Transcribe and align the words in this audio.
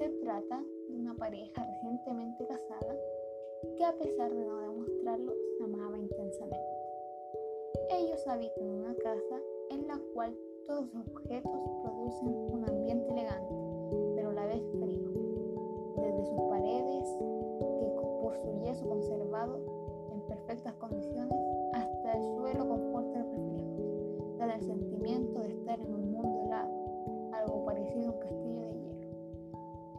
Se 0.00 0.08
trata 0.08 0.64
de 0.88 0.96
una 0.96 1.14
pareja 1.14 1.62
recientemente 1.62 2.46
casada 2.46 2.96
que 3.76 3.84
a 3.84 3.92
pesar 3.98 4.32
de 4.32 4.46
no 4.46 4.56
demostrarlo 4.56 5.34
se 5.58 5.64
amaba 5.64 5.98
intensamente. 5.98 6.56
Ellos 7.90 8.26
habitan 8.26 8.66
una 8.66 8.94
casa 8.94 9.36
en 9.68 9.86
la 9.86 10.00
cual 10.14 10.34
todos 10.66 10.86
los 10.94 11.06
objetos 11.06 11.60
producen 11.82 12.28
un 12.50 12.64
ambiente 12.66 13.12
elegante, 13.12 13.54
pero 14.14 14.30
a 14.30 14.32
la 14.32 14.46
vez 14.46 14.62
frío. 14.80 15.10
Desde 15.98 16.24
sus 16.24 16.40
paredes, 16.48 17.04
que 17.78 17.86
por 18.22 18.38
su 18.38 18.58
yeso 18.64 18.88
conservado 18.88 19.60
en 20.14 20.20
perfectas 20.22 20.72
condiciones, 20.76 21.38
hasta 21.74 22.12
el 22.14 22.24
suelo 22.36 22.66
con 22.66 22.90
fuertes 22.90 23.26
reflejos, 23.36 24.38
da 24.38 24.54
el 24.54 24.62
sentimiento 24.62 25.40
de 25.40 25.48
estar 25.50 25.78
en 25.78 25.94
un 25.94 26.10
mundo 26.10 26.40
helado, 26.46 27.32
algo 27.34 27.66
parecido 27.66 28.08
a 28.08 28.12
un 28.12 28.18
castillo 28.18 28.49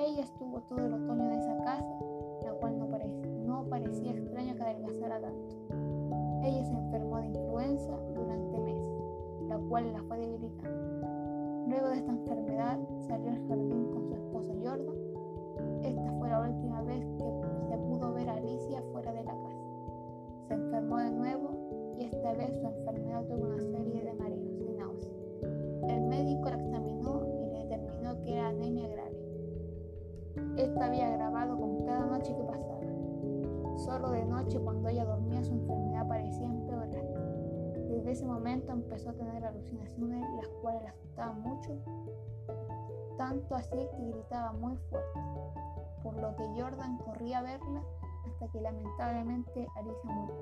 ella 0.00 0.22
estuvo 0.22 0.62
todo 0.62 0.86
el 0.86 0.94
otoño 0.94 1.24
en 1.26 1.40
esa 1.40 1.58
casa, 1.58 2.00
la 2.42 2.52
cual 2.54 2.78
no, 2.78 2.88
no 3.44 3.68
parecía 3.68 4.12
extraño 4.12 4.56
que 4.56 4.62
adelgazara 4.62 5.20
tanto. 5.20 5.56
Ella 6.42 6.64
se 6.64 6.72
enfermó 6.72 7.18
de 7.18 7.26
influenza 7.26 7.98
durante 8.14 8.60
meses, 8.60 9.02
la 9.46 9.58
cual 9.58 9.92
la 9.92 10.02
fue 10.04 10.18
debilitando. 10.20 11.06
Luego 11.68 11.88
de 11.90 11.96
esta 11.98 12.12
enfermedad 12.12 12.78
salió 13.06 13.30
al 13.30 13.46
jardín 13.46 13.90
con 13.92 14.06
su 14.06 14.14
esposo 14.14 14.54
Jordan. 14.64 14.96
Esta 15.82 16.12
fue 16.18 16.30
la 16.30 16.40
última 16.48 16.80
vez 16.80 17.04
que 17.18 17.68
se 17.68 17.76
pudo 17.76 18.14
ver 18.14 18.30
a 18.30 18.36
Alicia 18.36 18.82
fuera 18.92 19.12
de 19.12 19.22
la 19.22 19.34
casa. 19.34 19.60
Se 20.48 20.54
enfermó 20.54 20.96
de 20.96 21.10
nuevo 21.10 21.94
y 21.98 22.04
esta 22.04 22.32
vez 22.32 22.58
su 22.58 22.66
enfermedad 22.66 23.22
tuvo 23.26 23.48
una 23.48 23.60
serie 23.60 24.02
de 24.02 24.14
mareos 24.14 24.49
Esta 30.60 30.84
había 30.84 31.08
agravado 31.08 31.58
con 31.58 31.86
cada 31.86 32.04
noche 32.04 32.36
que 32.36 32.42
pasaba. 32.42 32.80
Solo 33.78 34.10
de 34.10 34.26
noche 34.26 34.60
cuando 34.60 34.90
ella 34.90 35.06
dormía 35.06 35.42
su 35.42 35.54
enfermedad 35.54 36.06
parecía 36.06 36.46
empeorar. 36.48 37.02
Desde 37.88 38.10
ese 38.10 38.26
momento 38.26 38.70
empezó 38.70 39.08
a 39.08 39.14
tener 39.14 39.42
alucinaciones 39.42 40.22
las 40.36 40.48
cuales 40.60 40.82
la 40.82 40.90
asustaban 40.90 41.40
mucho, 41.40 41.78
tanto 43.16 43.54
así 43.54 43.70
que 43.70 44.10
gritaba 44.10 44.52
muy 44.52 44.76
fuerte, 44.90 45.20
por 46.02 46.20
lo 46.20 46.36
que 46.36 46.46
Jordan 46.54 46.98
corría 46.98 47.38
a 47.38 47.42
verla 47.42 47.82
hasta 48.26 48.48
que 48.48 48.60
lamentablemente 48.60 49.66
Alicia 49.76 50.10
murió. 50.10 50.34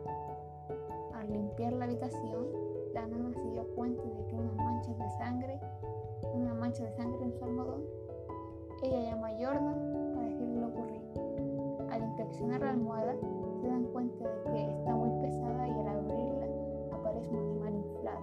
Al 1.15 1.33
limpiar 1.33 1.75
la 1.75 1.85
habitación, 1.85 2.45
la 2.93 3.07
nana 3.07 3.33
se 3.35 3.51
dio 3.51 3.69
cuenta 3.77 4.03
de 4.03 4.27
que 4.27 4.35
unas 4.35 4.57
manchas 4.57 4.99
de 4.99 5.11
sangre, 5.11 5.61
una 6.35 6.55
mancha 6.55 6.83
de 6.83 6.91
sangre 6.91 7.25
en 7.25 7.39
su 7.39 7.45
almohadón. 7.45 7.85
Ella 8.83 9.11
llamó 9.11 9.27
a 9.27 9.31
Jordan 9.31 10.08
presionar 12.39 12.61
la 12.61 12.71
almohada, 12.71 13.17
se 13.61 13.67
dan 13.67 13.85
cuenta 13.87 14.25
de 14.25 14.53
que 14.53 14.71
está 14.71 14.95
muy 14.95 15.11
pesada 15.21 15.67
y 15.67 15.73
al 15.73 15.89
abrirla 15.89 16.47
aparece 16.93 17.31
un 17.31 17.37
animal 17.37 17.75
inflado, 17.75 18.21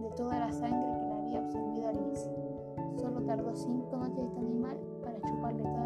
de 0.00 0.10
toda 0.16 0.38
la 0.40 0.52
sangre 0.52 0.98
que 0.98 1.06
le 1.06 1.12
había 1.12 1.38
absorbido 1.38 1.88
Alicia. 1.90 2.32
Solo 2.96 3.22
tardó 3.22 3.54
cinco 3.54 3.96
noches 3.98 4.24
este 4.24 4.40
animal 4.40 4.76
para 5.04 5.20
chuparle 5.20 5.62
toda 5.62 5.79